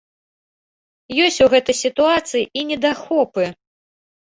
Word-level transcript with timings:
Ёсць 1.25 1.37
у 1.49 1.51
гэтай 1.55 1.77
сітуацыі 1.83 2.43
і 2.61 2.65
недахопы. 2.73 3.49